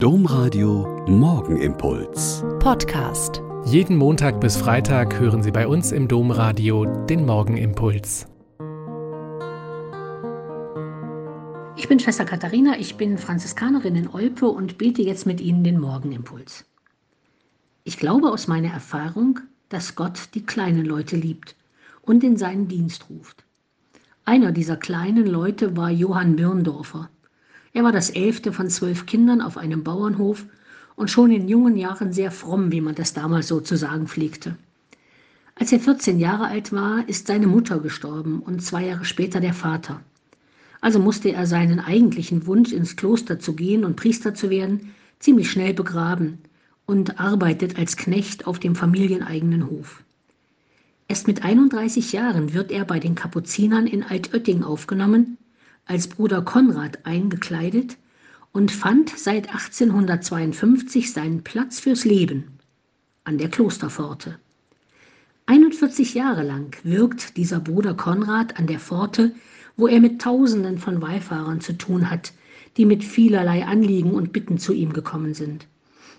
[0.00, 2.44] Domradio Morgenimpuls.
[2.60, 3.42] Podcast.
[3.64, 8.28] Jeden Montag bis Freitag hören Sie bei uns im Domradio den Morgenimpuls.
[11.76, 15.80] Ich bin Schwester Katharina, ich bin Franziskanerin in Olpe und bete jetzt mit Ihnen den
[15.80, 16.64] Morgenimpuls.
[17.82, 21.56] Ich glaube aus meiner Erfahrung, dass Gott die kleinen Leute liebt
[22.02, 23.42] und in seinen Dienst ruft.
[24.24, 27.10] Einer dieser kleinen Leute war Johann Birndorfer.
[27.72, 30.46] Er war das elfte von zwölf Kindern auf einem Bauernhof
[30.96, 34.56] und schon in jungen Jahren sehr fromm, wie man das damals so zu sagen pflegte.
[35.54, 39.54] Als er 14 Jahre alt war, ist seine Mutter gestorben und zwei Jahre später der
[39.54, 40.00] Vater.
[40.80, 45.50] Also musste er seinen eigentlichen Wunsch, ins Kloster zu gehen und Priester zu werden, ziemlich
[45.50, 46.38] schnell begraben
[46.86, 50.02] und arbeitet als Knecht auf dem familieneigenen Hof.
[51.08, 55.38] Erst mit 31 Jahren wird er bei den Kapuzinern in Altötting aufgenommen
[55.88, 57.96] als Bruder Konrad eingekleidet
[58.52, 62.58] und fand seit 1852 seinen Platz fürs Leben
[63.24, 64.38] an der Klosterpforte.
[65.46, 69.34] 41 Jahre lang wirkt dieser Bruder Konrad an der Pforte,
[69.76, 72.32] wo er mit Tausenden von Wallfahrern zu tun hat,
[72.76, 75.66] die mit vielerlei Anliegen und Bitten zu ihm gekommen sind.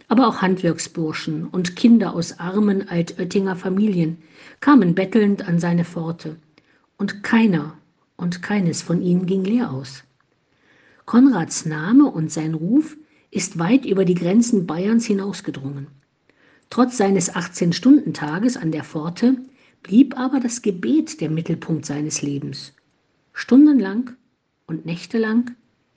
[0.07, 4.17] Aber auch Handwerksburschen und Kinder aus armen Altöttinger Familien
[4.59, 6.38] kamen bettelnd an seine Pforte,
[6.97, 7.77] und keiner
[8.20, 10.03] und keines von ihnen ging leer aus.
[11.06, 12.98] Konrads Name und sein Ruf
[13.31, 15.88] ist weit über die Grenzen Bayerns hinausgedrungen.
[16.70, 19.38] Trotz seines 18-Stunden-Tages an der Pforte
[19.81, 22.73] blieb aber das Gebet der Mittelpunkt seines Lebens.
[23.34, 24.12] Stundenlang
[24.67, 25.52] und nächtelang,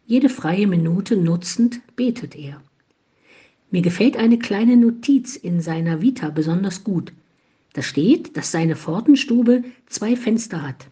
[0.06, 2.62] jede freie Minute nutzend, betet er.
[3.70, 7.12] Mir gefällt eine kleine Notiz in seiner Vita besonders gut.
[7.72, 10.86] Da steht, dass seine Pfortenstube zwei Fenster hat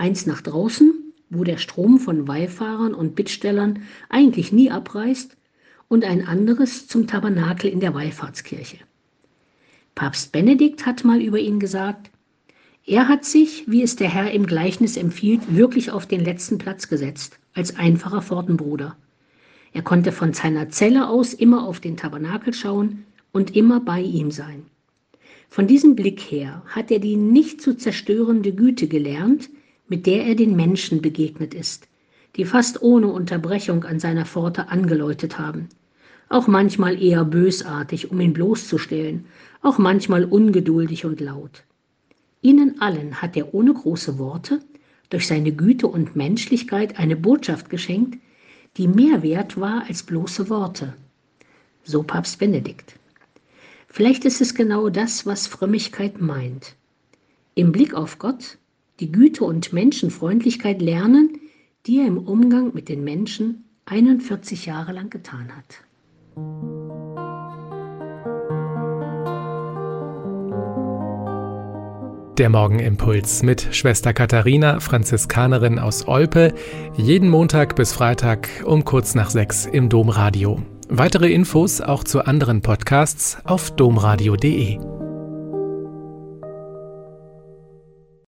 [0.00, 0.94] eins nach draußen,
[1.28, 5.36] wo der Strom von Wallfahrern und Bittstellern eigentlich nie abreißt,
[5.88, 8.78] und ein anderes zum Tabernakel in der Wallfahrtskirche.
[9.96, 12.10] Papst Benedikt hat mal über ihn gesagt,
[12.86, 16.88] er hat sich, wie es der Herr im Gleichnis empfiehlt, wirklich auf den letzten Platz
[16.88, 18.96] gesetzt, als einfacher Pfortenbruder.
[19.72, 24.30] Er konnte von seiner Zelle aus immer auf den Tabernakel schauen und immer bei ihm
[24.30, 24.62] sein.
[25.48, 29.50] Von diesem Blick her hat er die nicht zu zerstörende Güte gelernt,
[29.90, 31.88] mit der er den Menschen begegnet ist,
[32.36, 35.68] die fast ohne Unterbrechung an seiner Pforte angeläutet haben.
[36.28, 39.26] Auch manchmal eher bösartig, um ihn bloßzustellen,
[39.62, 41.64] auch manchmal ungeduldig und laut.
[42.40, 44.60] Ihnen allen hat er ohne große Worte
[45.10, 48.20] durch seine Güte und Menschlichkeit eine Botschaft geschenkt,
[48.76, 50.94] die mehr wert war als bloße Worte.
[51.82, 52.94] So Papst Benedikt.
[53.88, 56.76] Vielleicht ist es genau das, was Frömmigkeit meint.
[57.56, 58.56] Im Blick auf Gott
[59.00, 61.40] die Güte und Menschenfreundlichkeit lernen,
[61.86, 65.82] die er im Umgang mit den Menschen 41 Jahre lang getan hat.
[72.38, 76.54] Der Morgenimpuls mit Schwester Katharina, Franziskanerin aus Olpe,
[76.96, 80.62] jeden Montag bis Freitag um kurz nach sechs im Domradio.
[80.88, 84.99] Weitere Infos auch zu anderen Podcasts auf domradio.de.